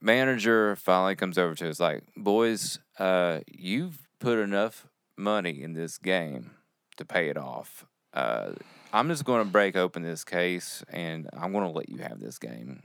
[0.00, 4.86] manager finally comes over to us like, boys, uh, you've put enough
[5.16, 6.52] money in this game
[6.96, 7.84] to pay it off.
[8.12, 8.52] Uh,
[8.92, 12.20] I'm just going to break open this case and I'm going to let you have
[12.20, 12.82] this game.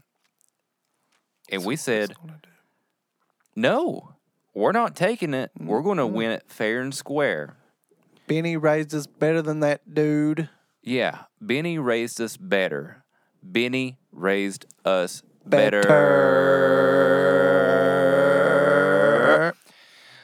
[1.49, 2.13] And we said,
[3.55, 4.13] no,
[4.53, 5.51] we're not taking it.
[5.59, 7.57] We're going to win it fair and square.
[8.27, 10.49] Benny raised us better than that dude.
[10.81, 13.03] Yeah, Benny raised us better.
[13.43, 15.81] Benny raised us Better.
[15.81, 16.31] better.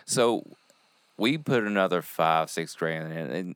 [0.05, 0.43] So
[1.17, 3.55] we put another five, six grand in, in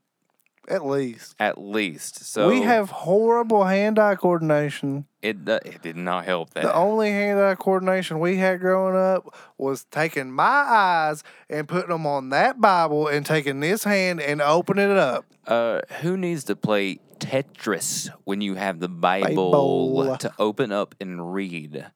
[0.67, 1.35] At least.
[1.39, 2.23] at least.
[2.25, 5.05] So we have horrible hand-eye coordination.
[5.21, 5.43] it.
[5.43, 6.63] do- It did not help that.
[6.63, 12.05] The only hand-eye coordination we had growing up was taking my eyes and putting them
[12.05, 15.25] on that Bible and taking this hand and opening it up.
[15.47, 20.17] Uh, who needs to play Tetris when you have the Bible, Bible.
[20.17, 21.87] to open up and read?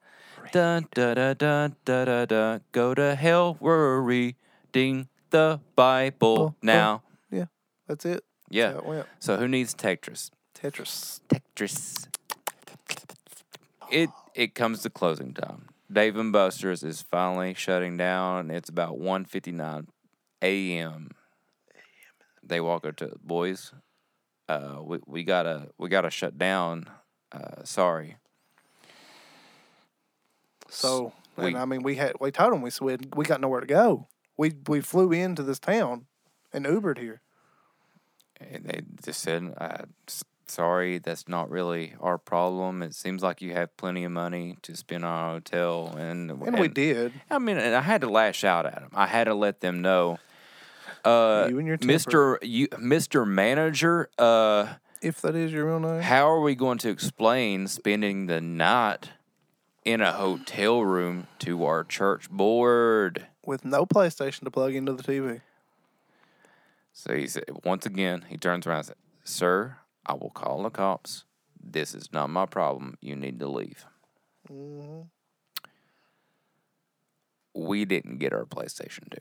[0.51, 2.59] Da da da da da da da.
[2.71, 6.55] Go to hell, we're reading the Bible Oh, oh.
[6.61, 7.03] now.
[7.31, 7.45] Yeah,
[7.87, 8.23] that's it.
[8.49, 8.73] Yeah.
[8.73, 9.07] How it went.
[9.19, 10.31] So who needs Tetris?
[10.53, 11.19] Tetris.
[11.29, 12.07] Tetris.
[13.91, 15.69] It it comes to closing time.
[15.91, 18.49] Dave and Buster's is finally shutting down.
[18.49, 19.87] It's about 1.59
[20.41, 21.11] a.m.
[22.43, 23.71] They walk up to boys.
[24.49, 26.85] Uh, we we gotta we gotta shut down.
[27.31, 28.17] Uh, sorry.
[30.69, 33.61] So, We- and I mean, we had we told them we said we got nowhere
[33.61, 34.07] to go.
[34.37, 36.05] We we flew into this town
[36.53, 37.21] and Ubered here.
[38.39, 39.85] And they just said, uh,
[40.47, 42.81] "Sorry, that's not really our problem.
[42.81, 46.59] It seems like you have plenty of money to spend on a hotel." And And
[46.59, 47.13] we did.
[47.29, 48.89] I mean, and I had to lash out at them.
[48.93, 50.19] I had to let them know,
[51.03, 56.01] uh, You and your Mister, you, Mister Manager, uh, If that is your real name.
[56.01, 59.11] how are we going to explain spending the night
[59.85, 63.27] in a hotel room to our church board?
[63.45, 65.41] With no PlayStation to plug into the TV.
[66.95, 70.69] So he said, once again, he turns around and said, Sir, I will call the
[70.69, 71.25] cops.
[71.61, 72.97] This is not my problem.
[73.01, 73.85] You need to leave.
[77.53, 79.17] We didn't get our PlayStation 2.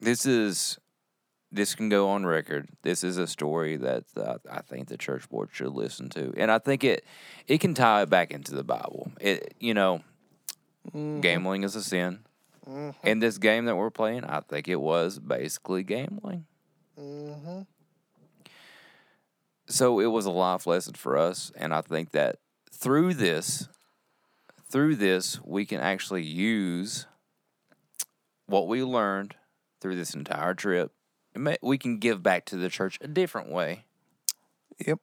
[0.00, 0.78] This is,
[1.50, 2.68] this can go on record.
[2.82, 6.34] This is a story that uh, I think the church board should listen to.
[6.36, 7.06] And I think it,
[7.46, 9.12] it can tie it back into the Bible.
[9.18, 10.02] It, you know,
[10.92, 12.26] gambling is a sin.
[12.66, 16.46] In this game that we're playing, I think it was basically gambling.
[16.98, 17.62] Mm-hmm.
[19.66, 22.36] So it was a life lesson for us, and I think that
[22.70, 23.68] through this,
[24.68, 27.06] through this, we can actually use
[28.46, 29.34] what we learned
[29.80, 30.92] through this entire trip.
[31.62, 33.84] We can give back to the church a different way.
[34.86, 35.00] Yep.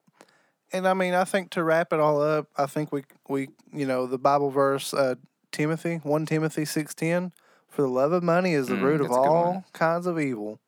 [0.74, 3.86] And I mean, I think to wrap it all up, I think we we you
[3.86, 5.16] know the Bible verse uh,
[5.51, 7.34] Timothy one Timothy six ten,
[7.72, 10.05] for the love of money is the Mm, root of that's a good all kinds
[10.05, 10.59] of evil.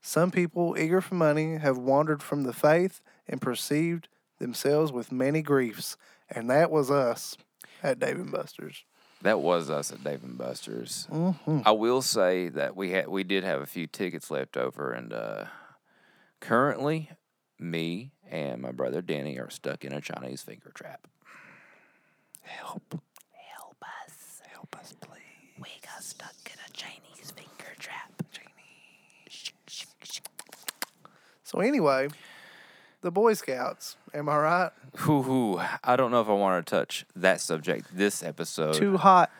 [0.00, 5.42] Some people eager for money have wandered from the faith and perceived themselves with many
[5.42, 5.96] griefs,
[6.30, 7.36] and that was us
[7.82, 8.84] at Dave and Buster's.
[9.22, 11.06] That was us at Dave and Buster's.
[11.10, 11.60] Mm-hmm.
[11.66, 15.12] I will say that we had we did have a few tickets left over, and
[15.12, 15.44] uh,
[16.40, 17.10] currently,
[17.58, 21.06] me and my brother Danny are stuck in a Chinese finger trap.
[22.42, 22.94] Help
[23.82, 24.40] us.
[24.52, 25.20] help us, please.
[25.58, 28.12] We got stuck in a Chinese finger trap.
[31.56, 32.08] So anyway,
[33.00, 33.96] the Boy Scouts.
[34.12, 34.70] Am I right?
[35.04, 35.60] Whew, whew.
[35.82, 38.74] I don't know if I want to touch that subject this episode.
[38.74, 39.30] Too hot.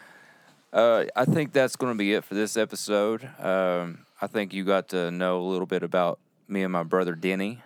[0.72, 3.28] Uh, I think that's going to be it for this episode.
[3.38, 7.14] Um, I think you got to know a little bit about me and my brother
[7.14, 7.60] Denny.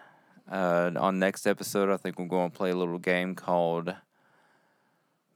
[0.51, 3.95] Uh, on next episode, I think we're going to play a little game called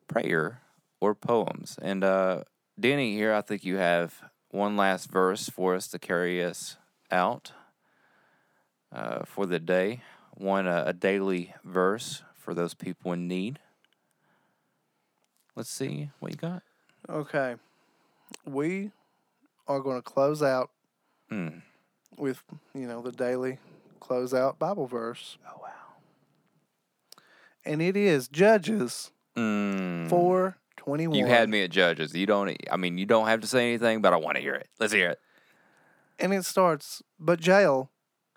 [0.08, 0.60] Prayer
[0.98, 1.78] or Poems.
[1.80, 2.42] And uh,
[2.80, 6.78] Denny, here, I think you have one last verse for us to carry us
[7.12, 7.52] out
[8.94, 10.00] uh, for the day.
[10.36, 13.58] One uh, a daily verse for those people in need.
[15.56, 16.62] Let's see what you got.
[17.08, 17.56] Okay.
[18.44, 18.90] We
[19.68, 20.70] are going to close out
[21.28, 21.58] Hmm.
[22.18, 22.42] with,
[22.74, 23.58] you know, the daily
[24.00, 25.38] closeout Bible verse.
[25.48, 25.68] Oh wow.
[27.64, 30.08] And it is Judges Mm.
[30.10, 31.18] 421.
[31.18, 32.14] You had me at judges.
[32.14, 32.56] You don't.
[32.70, 34.68] I mean, you don't have to say anything, but I want to hear it.
[34.78, 35.18] Let's hear it.
[36.20, 37.90] And it starts, but Jael,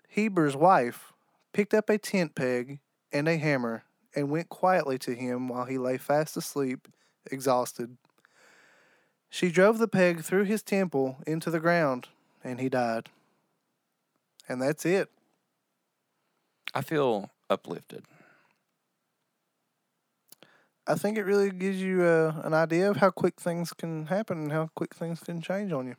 [0.08, 1.12] Heber's wife,
[1.52, 2.80] picked up a tent peg
[3.12, 3.84] and a hammer
[4.14, 6.88] and went quietly to him while he lay fast asleep,
[7.30, 7.96] exhausted.
[9.30, 12.08] She drove the peg through his temple into the ground,
[12.42, 13.10] and he died.
[14.48, 15.10] And that's it.
[16.74, 18.04] I feel uplifted.
[20.86, 24.38] I think it really gives you uh, an idea of how quick things can happen
[24.38, 25.96] and how quick things can change on you.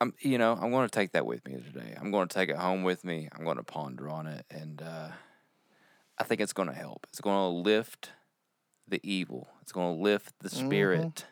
[0.00, 1.96] I'm, you know, I'm going to take that with me today.
[2.00, 3.28] I'm going to take it home with me.
[3.36, 5.08] I'm going to ponder on it, and uh,
[6.18, 7.06] I think it's going to help.
[7.10, 8.10] It's going to lift
[8.86, 9.48] the evil.
[9.62, 11.24] It's going to lift the spirit.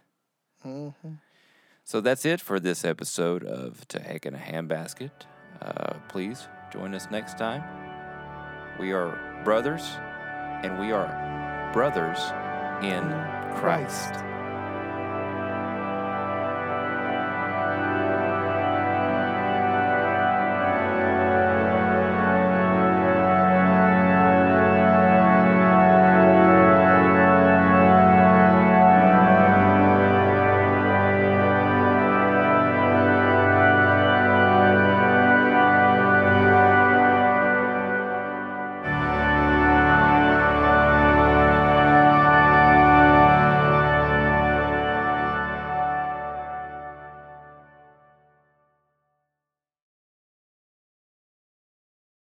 [1.84, 5.12] So that's it for this episode of To Heck in a Handbasket.
[5.62, 7.62] Uh, please join us next time.
[8.80, 9.82] We are brothers,
[10.64, 12.18] and we are brothers
[12.82, 13.02] in
[13.56, 14.12] Christ.